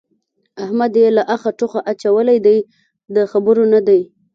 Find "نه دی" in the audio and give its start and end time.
3.73-4.01